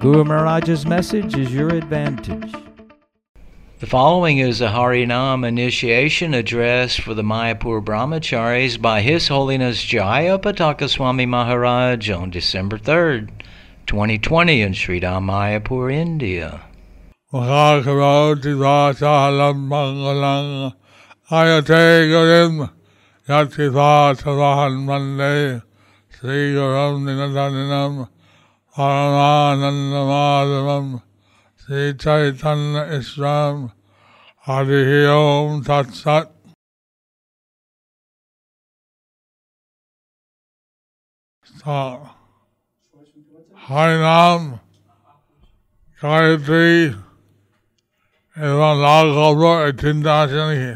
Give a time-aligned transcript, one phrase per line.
[0.00, 2.54] Guru Maharaj's message is your advantage.
[3.80, 10.38] The following is a Harinam initiation address for the Mayapur Brahmacharis by His Holiness Jaya
[10.38, 13.30] Pataka Swami Maharaj on December 3rd,
[13.88, 16.60] 2020 in Sridham Mayapur, India.
[17.32, 20.74] Makakaroti Vasalam Mangalang
[21.28, 22.70] Ayate Gurim
[23.28, 25.62] Yati Vatavahan Mande
[26.08, 28.08] Sri Guram Ninadaninam
[28.77, 31.01] Paramananda Madhavam
[31.57, 33.71] Sri Chaitanya Islam
[34.47, 36.31] Harihi Om Tat Sat
[41.45, 42.09] So,
[43.59, 44.59] Harinam
[46.01, 46.95] Gayatri
[48.37, 50.71] এবং লাল খবর এই তিনটা আছে নাকি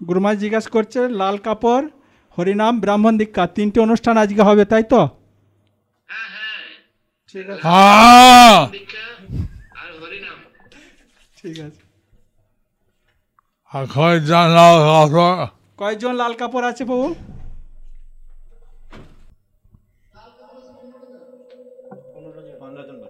[0.00, 1.86] গুরুমা জিজ্ঞাসা করছে লাল কাপড়
[2.36, 5.00] হরিনাম ব্রাহ্মণ দীক্ষা তিনটে অনুষ্ঠান আজকে হবে তাই তো
[7.33, 8.67] ঠিক আছে। হ্যাঁ।
[11.37, 11.81] ঠিক আছে।
[15.77, 17.15] কয়জন লাল কাপড় আছে বাবু?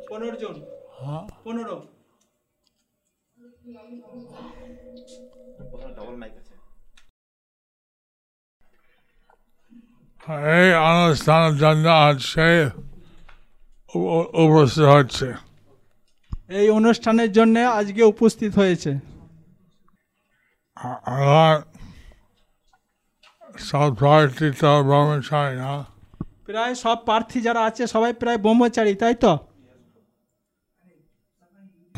[0.09, 0.56] পনেরো জন।
[1.44, 1.76] পনেরো।
[10.28, 12.87] এই অনুষ্ঠানের জন্য উপ-
[14.34, 15.34] উপস্থিত হচ্ছে
[16.50, 19.00] এই অনুষ্ঠানের জন্য আজকে উপস্থিত হয়েছে।
[20.76, 21.62] আ- আমার
[23.59, 25.85] সব প্রার্থী তো ব্রহ্মচারী না।
[26.46, 29.38] প্রায় সব প্রার্থী যারা আছে সবাই প্রায় ব্রহ্মচারী তাই তো?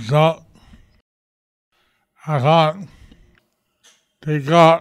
[0.10, 0.44] তো
[2.24, 2.86] এখন
[4.26, 4.80] টিকা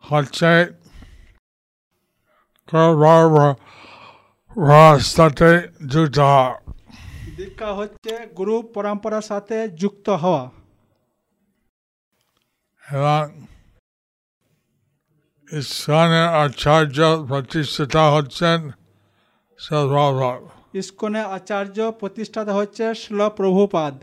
[0.00, 0.66] হচ্ছে
[4.56, 6.60] রাস্তাতে যুক্ত হওয়া।
[7.36, 10.50] দীক্ষা হচ্ছে গুরু পরম্পরার সাথে যুক্ত হওয়া
[12.92, 13.46] এবং
[15.52, 18.70] ইস্কনের আচার্য প্রতিষ্ঠিত হচ্ছেন
[19.58, 23.94] সর্বভাব ইস্কনে আচার্য প্রতিষ্ঠাতা হচ্ছে শ্ল প্রভুপাদ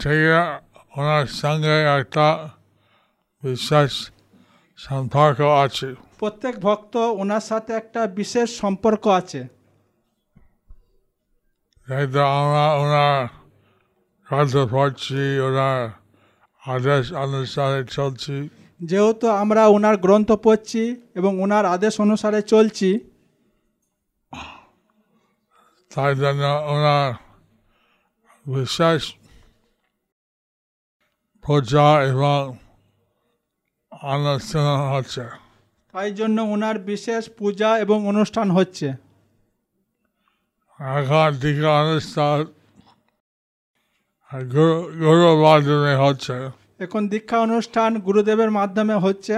[0.00, 0.32] থেকে
[0.96, 2.48] ওনার সঙ্গে একটা
[3.42, 4.10] বিশেষ
[4.76, 9.40] সম্পর্ক আছে প্রত্যেক ভক্ত ওনার সাথে একটা বিশেষ সম্পর্ক আছে।
[11.88, 13.18] যেহেতু আমরা ওনার
[14.28, 15.80] কাছে পড়ছি ওনার
[16.62, 18.36] আদেশ অনুসারে চলছি।
[18.80, 20.82] যেহেতু আমরা ওনার গ্রন্থ পড়ছি
[21.14, 22.90] এবং ওনার আদেশ অনুসারে চলছি
[25.90, 26.44] তাই জন্য
[26.74, 27.06] ওনার
[28.46, 29.02] বিশ্বাস
[31.44, 32.38] পূজা এবং
[34.14, 35.24] অনুষ্ঠান হচ্ছে।
[35.96, 38.92] তাই জন্য ওনার বিশেষ পূজা এবং অনুষ্ঠান হচ্ছে।
[41.40, 42.44] টিকা অনুষ্ঠান
[45.42, 49.34] মাধ্যমে হচ্ছে। এখন দীক্ষা অনুষ্ঠান গুরুদেবের মাধ্যমে হচ্ছে।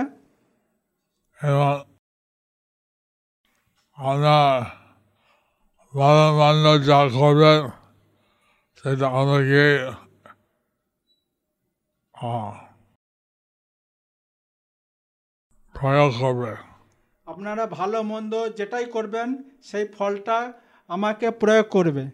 [1.42, 1.84] এবং
[3.96, 4.70] আমরা
[5.94, 7.68] ভালো মন্দ যা করবেন
[8.82, 9.64] সেটা আমাকে
[15.80, 16.52] প্রয়োগ হবে।
[17.26, 19.28] আপনারা ভালো মন্দ যেটাই করবেন
[19.68, 20.38] সেই ফলটা
[20.90, 22.04] আমাকে প্রয়োগ করবে।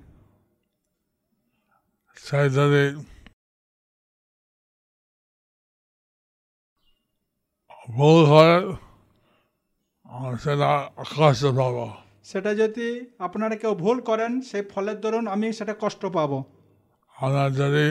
[2.56, 2.84] যদি
[7.96, 8.58] ভুল হয়
[10.44, 10.68] সেটা
[11.18, 11.84] কষ্ট পাবো।
[12.30, 12.88] সেটা যদি
[13.18, 16.38] আপনারা কেউ ভুল করেন সেই ফলের দরুন আমি সেটা কষ্ট পাবো।
[17.16, 17.86] আমরা যদি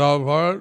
[0.00, 0.56] লাভ হয়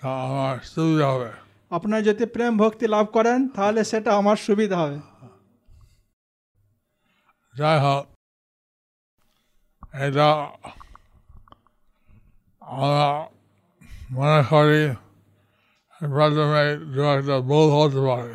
[0.00, 1.30] তা আমার সুবিধা হবে।
[1.70, 4.98] আপনারা যদি প্রেম ভক্তি লাভ করেন তাহলে সেটা আমার সুবিধা হবে।
[7.54, 8.04] যাই হোক
[10.06, 10.28] এটা
[12.60, 13.10] আমরা
[14.10, 14.82] মনে করি
[16.00, 16.64] প্রথমে
[16.94, 18.34] দু একটা ভুল হতে পারে।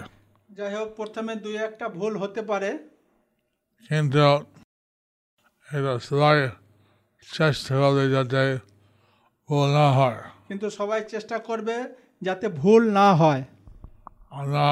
[0.58, 2.70] যাই হোক প্রথমে দুই একটা ভুল হতে পারে।
[3.88, 4.20] কিন্তু
[5.70, 6.38] এটা সবাই
[7.28, 8.44] চেষ্টা করবে যাতে
[9.50, 11.76] ভুল না হয়। কিন্তু সবাই চেষ্টা করবে
[12.22, 13.44] যাতে ভুল না হয়।
[14.40, 14.68] আমরা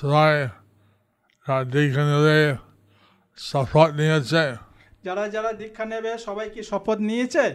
[0.00, 0.34] সবাই
[1.72, 2.04] দীক্ষা
[3.38, 4.44] শপথ নিয়েছে।
[5.04, 7.46] যারা যারা দীক্ষা নেবে সবাই কি শপথ নিয়েছে?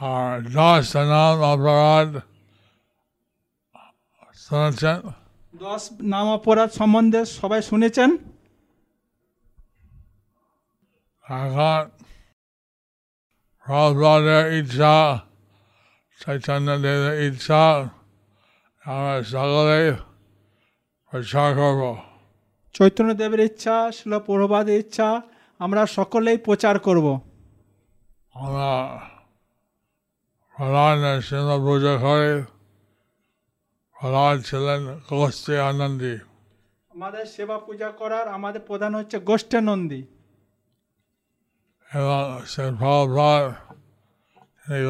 [0.00, 2.10] আর দশ নাম অপরাধ
[4.44, 4.98] শুনেছেন?
[5.64, 5.82] দশ
[6.14, 8.10] নাম অপরাধ সম্বন্ধে সবাই শুনেছেন?
[11.26, 11.82] এখন
[13.66, 14.94] প্রহ্লাদের ইচ্ছা
[16.20, 17.62] চৈতন্য দেবের ইচ্ছা
[18.84, 19.80] আমরা সকলে
[21.12, 21.82] প্রচার করব
[22.74, 25.08] চৈতন্যদেবের ইচ্ছা শিল প্রভাদের ইচ্ছা
[25.60, 27.06] আমরা সকলেই প্রচার করব
[28.34, 28.70] আমরা
[30.56, 32.32] প্রহ্লাদ নরসিংহ পুজো করে
[33.96, 34.80] প্রহ্লাদ ছিলেন
[35.10, 36.14] গোষ্ঠী আনন্দী
[36.90, 40.00] আমাদের সেবা পূজা করার আমাদের প্রধান হচ্ছে গোষ্ঠী নন্দী
[41.94, 42.24] এবং
[42.78, 43.44] প্রহ্লাদ
[44.72, 44.82] এই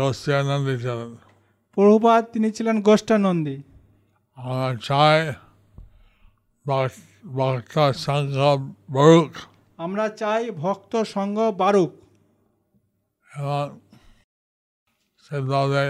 [1.76, 3.56] প্রভুপাদ তিনি ছিলেন গোষ্ঠানন্দী।
[4.38, 5.20] আমরা চাই
[7.36, 7.76] ভক্ত
[8.06, 8.36] সংঘ
[8.92, 9.32] বরুক
[9.78, 11.92] আমরা চাই ভক্ত সঙ্গ বারুক।
[13.30, 13.64] এবং
[15.26, 15.84] সেভাবে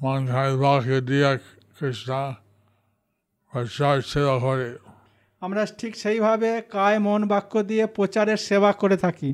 [0.00, 1.30] মন খাইবাকে দিয়ে
[1.76, 2.10] কৃষ্ণ
[3.52, 4.68] প্রচার সেবা করে
[5.42, 9.30] আমরা ঠিক সেইভাবে কায় মন বাক্য দিয়ে প্রচারের সেবা করে থাকি।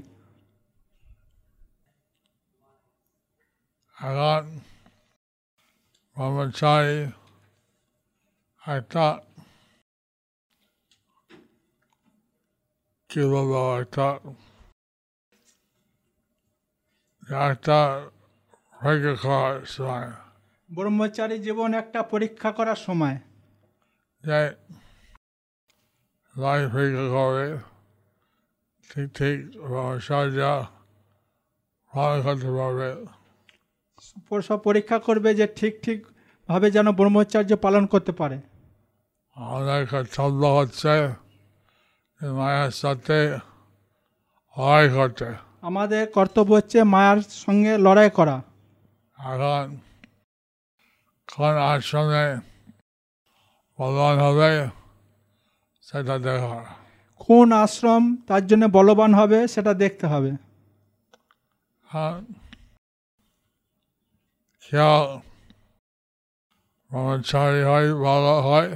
[3.98, 4.60] এখন
[6.16, 6.98] ব্রহ্মচারী
[8.64, 9.20] একটা
[13.10, 14.06] কি বলব একটা
[17.50, 17.78] একটা
[18.82, 20.10] পরীক্ষা করার সময়
[20.70, 23.16] ব্রহ্মচারী জীবন একটা পরীক্ষা করার সময়।
[24.24, 24.40] যে
[26.34, 27.46] লাইফ পরীক্ষা করে
[28.90, 30.38] ঠিক ঠিক ব্রহ্মচার্য
[31.92, 33.15] ভালো করতে পারবে প-
[34.48, 38.36] সব পরীক্ষা করবে যে ঠিক ঠিকভাবে যেন ব্রহ্মচার্য পালন করতে পারে।
[39.36, 40.92] আমাদের কর্তব্য হচ্ছে
[42.20, 43.18] মায়ের সাথে
[44.56, 45.26] লড়াই করতে
[45.62, 48.36] আমাদের কর্তব্য হচ্ছে মায়ার সঙ্গে লড়াই করা।
[49.18, 49.66] এখন
[51.28, 52.24] কোন আশ্রমে
[53.78, 54.50] বলবান হবে
[55.82, 56.56] সেটা দেখা
[57.20, 60.30] কোন আশ্রম তার জন্য বলবান হবে সেটা দেখতে হবে।
[61.90, 62.14] আর
[64.66, 64.96] কেউ
[66.90, 68.70] ব্রহ্মচারী হয় ভালো হয়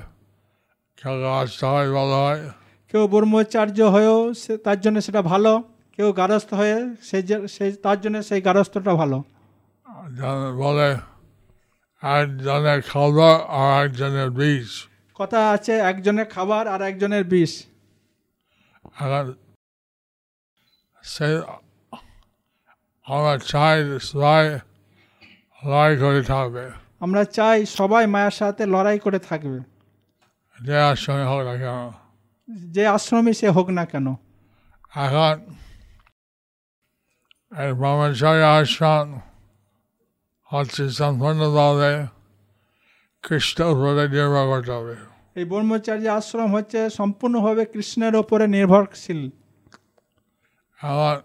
[0.98, 2.42] কেউ রাস্তা হয় ভালো হয়
[2.90, 5.52] কেউ ব্রহ্মচার্য হয়েও সে তার জন্য সেটা ভালো
[5.98, 7.22] কেউ গারস্থ হয়ে সেই
[7.56, 9.18] সেই তার জন্য সেই গারস্থটা ভালো।
[10.62, 10.88] বলে
[12.02, 14.68] একজনের খাবার আর একজনের বীজ
[15.16, 17.52] কথা আছে একজনের খাবার আর একজনের বিষ।
[21.04, 21.28] সে
[23.06, 24.44] আমরা চাই সবাই
[25.66, 26.70] লড়াই করে থাকবে।
[27.00, 29.60] আমরা চাই সবাই মায়ের সাথে লড়াই করে থাকবে।
[30.62, 31.90] যে আশ্রমে হোক না কেন।
[32.72, 34.06] যে আশ্রমে সে হোক না কেন।
[34.96, 35.36] এখন
[37.64, 39.20] এই ব্রহ্মচারী আশ্রম
[40.44, 42.06] হচ্ছে সম্পূর্ণভাবে
[43.22, 44.96] খ্রিস্ট উপরে নির্ভর করতে হবে।
[45.34, 49.30] এই ব্রহ্মচারী আশ্রম হচ্ছে সম্পূর্ণভাবে কৃষ্ণের ওপরে নির্ভরশীল।
[50.80, 51.20] এখন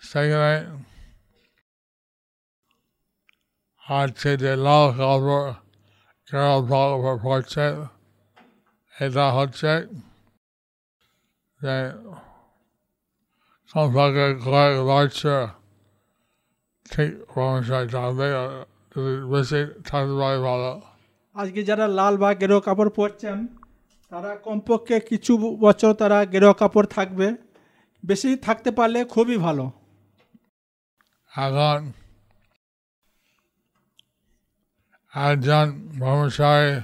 [0.00, 0.52] সেখানে
[3.86, 5.52] হচ্ছে যে লাল কাপড়
[6.28, 7.66] কেরল ভাগবত পড়ছে
[8.94, 9.72] এটা হচ্ছে
[11.60, 11.76] যে
[13.70, 15.42] সম্পর্কে কয়েক বছর
[16.86, 18.26] ঠিক কর্মচারী থাকবে
[19.30, 20.72] বেশি থাকতে পারে ভালো
[21.36, 23.38] আজকে যারা লাল বা গেরো কাপড় পরছেন
[24.12, 27.26] তারা কমপক্ষে কিছু বছর তারা গেরো কাপড় থাকবে।
[28.02, 29.64] বেশি থাকতে পারলে খুবই ভালো।
[31.32, 31.78] এখন
[35.24, 36.80] একজন ব্রহ্মচারী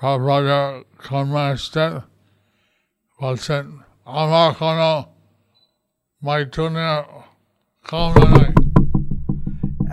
[0.00, 1.86] প্রভ্রাজা কর্মাস্তে
[3.22, 5.04] বলছেন আমার কোনো
[6.22, 7.02] মাইথুনের
[7.88, 8.52] কামনা নাই।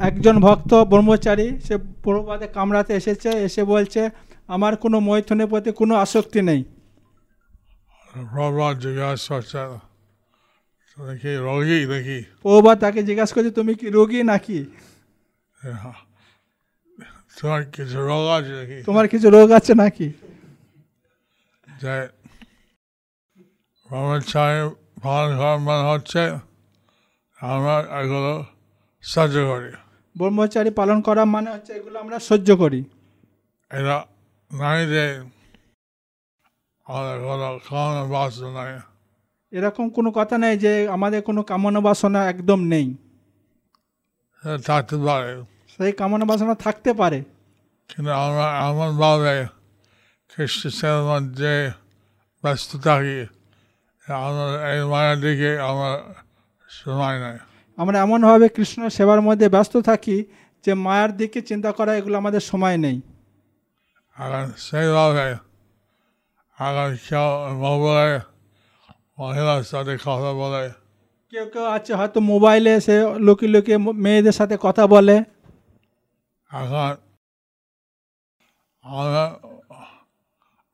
[0.08, 4.10] একজন ভক্ত ব্রহ্মচারী সে প্রভুপাদে কামড়াতে এসেছে এসে বলছে
[4.48, 6.64] আমার কোনো মৈথুনের প্রতি কোনো আসক্তি নেই।
[8.14, 9.70] প্রভ্রাজ জিজ্ঞাসা করছেন
[11.40, 12.24] রোগী নাকি?
[12.42, 14.66] প্রভুপাদ তাকে জিজ্ঞাসা করছে তুমি কি রোগী নাকি?
[17.38, 18.84] তোমার কিছু রোগ আছে নাকি?
[18.84, 20.10] তোমার কিছু রোগ আছে নাকি?
[21.82, 22.08] যে
[23.90, 26.20] ব্রহ্মচারী পালন করার মানে হচ্ছে
[27.42, 28.46] আমরা এগুলো
[29.02, 29.72] সহ্য করি।
[30.18, 32.84] ব্রহ্মচারী পালন করা মানে হচ্ছে এগুলো আমরা সহ্য করি।
[34.52, 35.20] নাই যে
[36.86, 38.80] আমাদের কোনো কামনা বাসনা নাই।
[39.52, 42.96] এরকম কোনো কথা নেই যে আমাদের কোনো কামনা বাসনা একদম নেই।
[44.66, 47.20] থাকতে পারে। সেই কামনা বাসনা থাকতে পারে।
[47.90, 49.48] কিন্তু আমরা এমনভাবে
[50.32, 51.54] খ্রিস্ট সেবার মধ্যে
[52.44, 53.20] ব্যস্ত থাকি
[54.26, 55.96] আমরা এই মায়ের দিকে আমার
[56.70, 57.38] সময় নেই।
[57.78, 60.18] আমরা এমনভাবে কৃষ্ণ সেবার মধ্যে ব্যস্ত থাকি
[60.66, 62.98] যে মায়ের দিকে চিন্তা করা এগুলো আমাদের সময় নেই।
[64.18, 65.28] এখন সেইভাবে
[66.58, 67.28] এখন কেউ
[67.66, 68.20] মোবাইলে
[69.20, 70.64] মহিলার সাথে কথা বলে।
[71.32, 72.96] কেউ কেউ আছে হয়তো মোবাইলে সে
[73.26, 75.18] লুকিয়ে লুকিয়ে মেয়েদের সাথে কথা বলে।
[76.52, 76.92] এখন
[78.86, 79.24] আমরা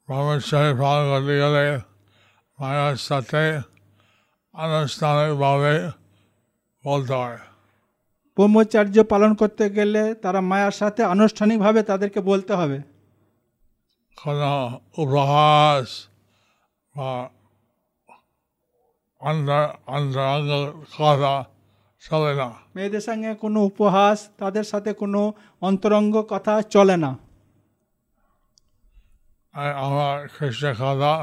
[0.09, 1.65] ব্রহ্মচারী পালন করতে গেলে
[2.59, 3.43] মায়ের সাথে
[4.53, 5.73] আনুষ্ঠানিকভাবে
[6.83, 7.39] বলতে হয়।
[8.37, 12.77] ব্রহ্মচার্য পালন করতে গেলে তারা মায়ের সাথে আনুষ্ঠানিকভাবে তাদেরকে বলতে হবে।
[14.17, 14.51] কোনো
[15.03, 15.87] উপহাস
[16.95, 17.11] বা
[19.21, 19.63] অন্তর
[19.95, 20.51] অন্তরঙ্গ
[20.97, 21.33] কথা
[22.09, 27.11] চলে না। মেয়েদের সঙ্গে কোনো উপহাস তাদের সাথে কোনো অন্তরঙ্গ কথা চলে না।
[29.53, 30.27] আর আমার
[30.73, 31.13] কথা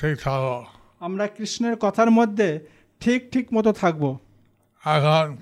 [0.00, 0.64] ঠিক থাকো।
[1.00, 2.48] আমরা কৃষ্ণের কথার মধ্যে
[3.00, 4.18] ঠিক ঠিক মতো থাকব।
[4.84, 5.36] এখন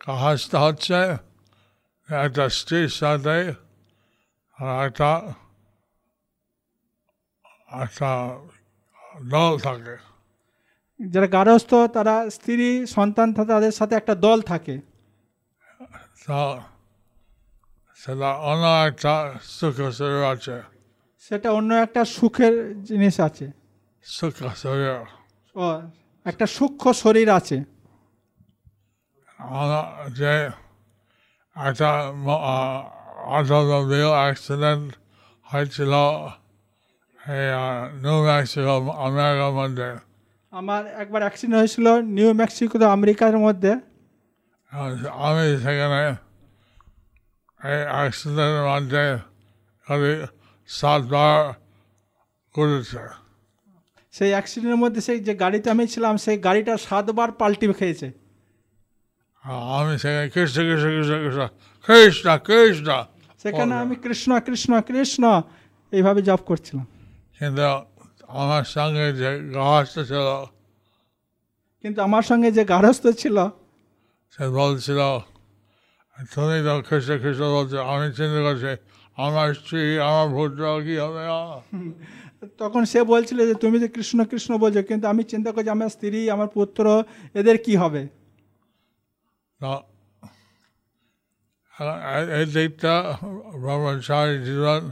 [0.00, 1.00] কাজটা হচ্ছে
[2.08, 3.36] একটা স্ত্রীর সাথে
[4.84, 5.10] একটা
[7.82, 8.10] একটা
[9.30, 10.09] দল থাকে।
[11.08, 14.80] যারা গারস্থ তারা স্ত্রী সন্তান তাদের সাথে একটা দল থাকে।
[17.96, 19.80] সেটা অন্য একটা সুখ
[20.24, 20.62] আছে।
[21.18, 23.50] সেটা অন্য একটা সুখের জিনিস আছে।
[24.04, 25.04] সুখ শরীর।
[25.54, 25.80] ও
[26.24, 27.64] একটা সূক্ষ্ম শরীর আছে।
[30.12, 30.50] যে
[31.56, 32.12] একটা
[33.24, 34.94] অটোমোবিল অ্যাক্সিডেন্ট
[35.44, 35.92] হয়েছিল
[37.28, 37.48] এই
[38.02, 40.09] নিউ মেক্সিকো আমেরিকার মধ্যে।
[40.52, 43.72] আমার একবার অ্যাক্সিডেন্ট হয়েছিল নিউ মেক্সিকো আমেরিকার মধ্যে।
[45.26, 46.00] আমি সেখানে
[47.72, 49.04] এই অ্যাক্সিডেন্টের মধ্যে
[50.68, 51.36] সাতবার
[52.54, 53.02] করেছে
[54.14, 58.08] সেই অ্যাক্সিডেন্টের মধ্যে সেই যে গাড়িতে আমি ছিলাম সেই গাড়িটা সাতবার পাল্টি খেয়েছে।
[59.78, 61.46] আমি সেখানে কৃষ্ণ কৃষ্ণ কৃষ্ণ কৃষ্ণ
[61.86, 62.88] কৃষ্ণ কৃষ্ণ।
[63.42, 65.24] সেখানে আমি কৃষ্ণ কৃষ্ণ কৃষ্ণ
[65.96, 66.86] এইভাবে জব করছিলাম।
[67.38, 67.66] কিন্তু
[68.30, 70.46] আমার সঙ্গে যে গাছটা ছিল।
[71.82, 73.48] কিন্তু আমার সঙ্গে যে গারস্থ ছিল।
[74.30, 75.18] সে বলছিল
[76.34, 81.26] তুমি তো বলছো আমি চিন্তা করছি আমার স্ত্রী আমার ভূত্র কি হবে
[82.58, 86.30] তখন সে বলছিল যে তুমি যে কৃষ্ণ কৃষ্ণ বলছো কিন্তু আমি চিন্তা করছি আমার স্ত্রী
[86.30, 88.08] আমার পুত্র এদের কি হবে?
[92.00, 93.16] এই- দিকটা
[93.60, 94.90] ব্রহ্মচারী জীবন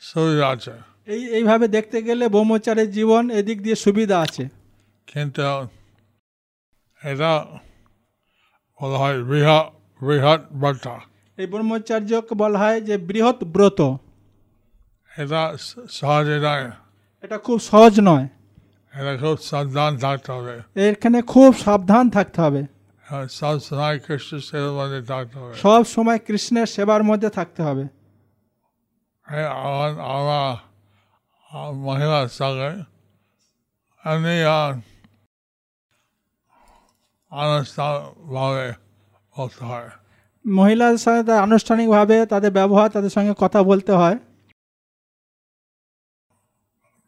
[0.00, 4.48] সুবিধা আছে। এই এইভাবে দেখতে গেলে ব্রহ্মচারের জীবন এদিক দিয়ে সুবিধা আছে।
[5.06, 5.42] কিন্তু
[7.04, 7.46] এটা
[8.82, 9.72] বলা হয় বৃহৎ
[10.04, 10.88] বৃহৎ ব্রত
[11.36, 13.80] এই ব্রহ্মচার্যকে বলা হয় যে বৃহৎ ব্রত।
[15.18, 15.56] এটা
[15.90, 16.70] সহজে নয়
[17.22, 18.28] এটা খুব সহজ নয়।
[18.94, 22.66] এটা খুব সাবধান থাকতে হবে। এখানে খুব সাবধান থাকতে হবে।
[23.08, 27.84] আর সব সময় কৃষ্ণ সেবার মধ্যে থাকতে হবে। সব সময় কৃষ্ণের সেবার মধ্যে থাকতে হবে।
[29.24, 30.73] আমার
[31.54, 32.70] মহিলার সঙ্গে
[34.04, 34.80] এমনি আহ,
[37.30, 38.72] আনুষ্ঠানভাবে
[39.38, 39.90] বলতে হয়
[40.46, 44.18] মহিলাদের সাথে তার আনুষ্ঠানিকভাবে তাদের ব্যবহার তাদের সঙ্গে কথা বলতে হয়।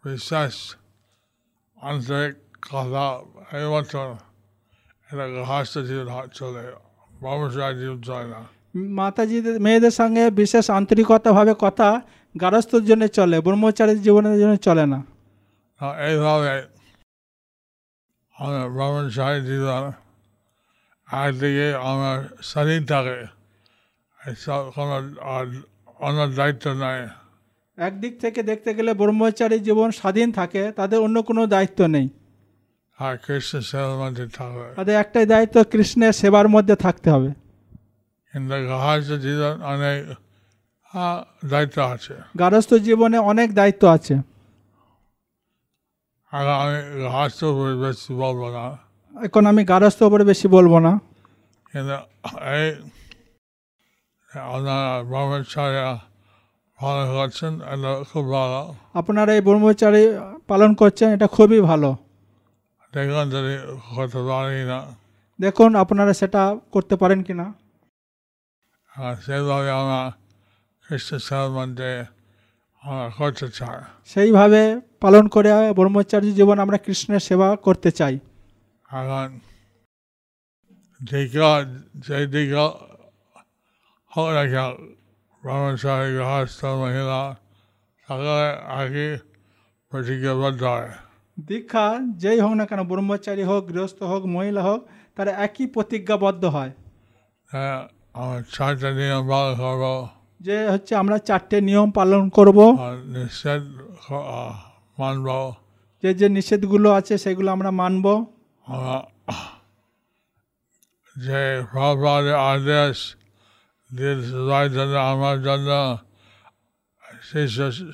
[0.04, 0.76] বিশ্বাস
[1.82, 2.34] আন্তরিক
[2.72, 3.20] কথা
[3.58, 4.14] এই বছর
[5.12, 6.72] এটা গৃহস্থ জীবন চলে।
[7.20, 12.00] ব্যবসায় জীবন চলে না। মাতাজিদের মেয়েদের সঙ্গে বিশেষ আন্তরিকতাভাবে কথা
[12.40, 14.98] গারস্থর জন্য চলে ব্রহ্মচারীর জীবনের জন্য চলে না।
[16.08, 16.52] এইভাবে
[18.34, 19.84] আমার ব্রহ্মচারী জীবন
[21.12, 23.18] একদিকে আমার শরীর থাকে
[24.30, 24.96] এসব কোনো
[25.34, 25.46] আর
[26.06, 27.00] অন্য দায়িত্ব নাই।
[27.78, 32.06] একদিক থেকে দেখতে গেলে ব্রহ্মচারী জীবন স্বাধীন থাকে তাদের অন্য কোনো দায়িত্ব নেই।
[32.98, 37.30] আর কৃষ্ণ সেবার মধ্যে থাকবে তাদের একটাই দায়িত্ব কৃষ্ণের সেবার মধ্যে থাকতে হবে।
[38.32, 38.54] কিন্তু
[39.24, 40.25] জীবন অনেক
[41.46, 44.14] দায়িত্ব আছে। গারস্থ জীবনে অনেক দায়িত্ব আছে।
[48.12, 48.78] বলব না।
[49.24, 51.00] এখন আমি গারস্থ উপরে বেশি বলব না।
[51.72, 51.96] কিন্তু
[52.40, 52.68] এই
[54.38, 55.98] আপনারা ব্রহ্মচার্য
[57.16, 60.06] করছেন এটা খুব ভালো। আপনারা এই ব্রহ্মচারী
[60.46, 61.96] পালন করছেন এটা খুবই ভালো।
[62.92, 63.54] দেখুন যদি
[63.96, 64.78] করতে পারি না।
[65.40, 67.54] দেখুন আপনারা সেটা করতে পারেন কি না
[69.26, 70.12] সেভাবে আমরা
[74.06, 78.18] সেইভাবে পালন করে ব্রহ্মচার্য জীবন আমরা কৃষ্ণের সেবা করতে চাই।
[78.84, 79.40] এখন
[81.10, 81.64] দীক্ষা
[81.94, 82.66] যে দীক্ষা
[84.16, 84.96] হোক না কেন
[85.42, 87.36] ব্রহ্মচারী গৃহস্থ মহিলা
[88.08, 88.48] সকলে
[88.82, 89.18] আগে
[89.90, 90.90] প্রতিজ্ঞাবদ্ধ হয়।
[91.40, 96.72] দীক্ষা যেই হোক না কেন ব্রহ্মচারী হোক গৃহস্থ হোক মহিলা হোক তারা একই প্রতিজ্ঞাবদ্ধ হয়।
[97.52, 97.78] হ্যাঁ
[98.14, 102.58] আমার চারটা নিয়ম পালন করব যে হচ্ছে আমরা চারটে নিয়ম পালন করব।
[103.14, 103.62] নিষেধ
[104.98, 105.54] মানবো।
[106.02, 108.06] যে যে নিষেধগুলো আছে সেগুলো আমরা মানব।
[111.16, 112.96] যে প্রভাবের আদেশ
[115.12, 115.70] আমার জন্য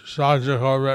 [0.06, 0.94] সাহায্য করবে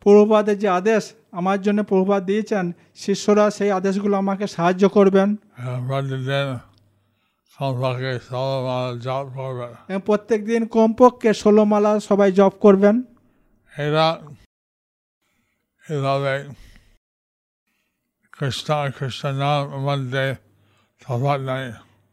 [0.00, 2.64] প্রভুপাদের যে আদেশ আমার জন্য প্রভুপাত দিয়েছেন
[2.96, 5.28] শিষ্যরা সেই আদেশগুলো আমাকে সাহায্য করবেন।
[5.88, 6.46] প্রতিদিন
[7.62, 12.96] কমপক্ষে সলমাল জপ করবে এবং প্রত্যেক দিন কমপক্ষে ষোলো মালা সবাই জপ করবেন।
[13.72, 14.06] এরা
[15.84, 16.34] এভাবে
[18.36, 20.24] কৃষ্ণ কৃষ্ণ নাম মধ্যে
[21.02, 21.64] তফাৎ নাই।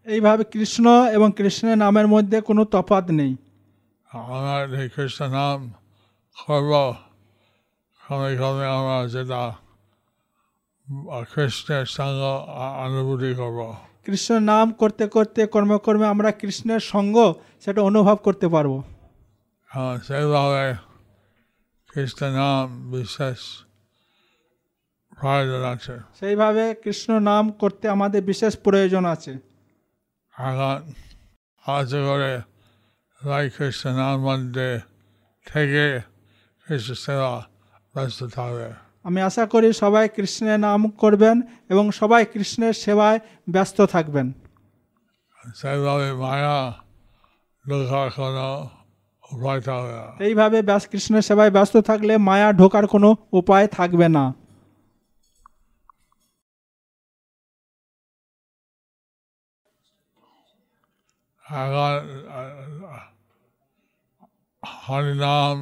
[0.06, 3.32] এইভাবে কৃষ্ণ এবং কৃষ্ণের নামের মধ্যে কোনো তফাৎ নেই।
[4.10, 5.60] আমরা এই কৃষ্ণ নাম
[6.38, 6.72] করব
[8.02, 9.42] ক্রমে ক্রমে আমরা যেটা
[11.32, 12.22] কৃষ্ণের সঙ্গ
[12.86, 13.60] অনুভূতি করব।
[14.10, 17.34] কৃষ্ণ নাম করতে করতে কর্মে কর্মে আমরা কৃষ্ণের সঙ্গ
[17.66, 18.84] সেটা অনুভব করতে পারব।
[19.76, 20.76] আহ, সেইভাবে
[21.94, 23.64] কৃষ্ণ নাম বিশেষ
[25.20, 29.32] প্রয়োজন আছে। সেইভাবে কৃষ্ণ নাম করতে আমাদের বিশেষ প্রয়োজন আছে।
[30.38, 30.94] এখন
[31.66, 32.42] আশা করে
[33.24, 34.80] সবাই কৃষ্ণ নাম মধ্যে
[35.46, 36.00] থেকে
[36.68, 37.48] কৃষ্ণ সেবা
[37.96, 44.32] ব্যস্ত থাকবে আমি আশা করি সবাই কৃষ্ণের নাম করবেন এবং সবাই কৃষ্ণের সেবায় ব্যস্ত থাকবেন।
[50.20, 54.34] এইভাবে ব্যাস কৃষ্ণের সেবায় ব্যস্ত থাকলে মায়া ঢোকার কোনো উপায় থাকবে না।
[64.64, 65.58] হরিনাম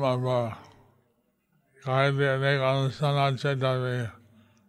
[1.87, 3.95] অনেক অনুষ্ঠান আছে তবে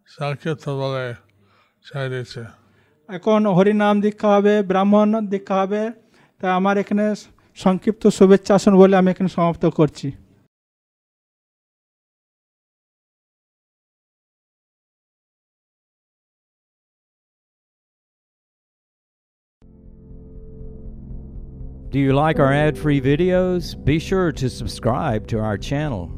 [0.09, 1.07] সংক্ষিপ্ত বলে
[1.85, 2.42] ছেড়ে দিচ্ছে
[3.09, 5.83] এখন হরিনাম দীক্ষা হবে ব্রাহ্মণ দীক্ষা হবে
[6.40, 7.04] তাই আমার এখানে
[7.59, 10.09] সংক্ষিপ্ত শুভেচ্ছা আসন বলে আমি এখানে সমাপ্ত করছি
[21.92, 23.62] Do you like our ad free videos?
[23.83, 26.17] Be sure to subscribe to our channel.